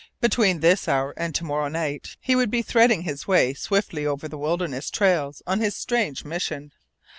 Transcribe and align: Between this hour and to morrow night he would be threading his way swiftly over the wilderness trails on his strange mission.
Between 0.19 0.61
this 0.61 0.87
hour 0.87 1.13
and 1.15 1.35
to 1.35 1.43
morrow 1.43 1.67
night 1.67 2.17
he 2.19 2.35
would 2.35 2.49
be 2.49 2.63
threading 2.63 3.03
his 3.03 3.27
way 3.27 3.53
swiftly 3.53 4.03
over 4.03 4.27
the 4.27 4.35
wilderness 4.35 4.89
trails 4.89 5.43
on 5.45 5.59
his 5.59 5.75
strange 5.75 6.25
mission. 6.25 6.73